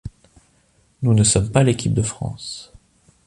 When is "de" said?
1.93-2.01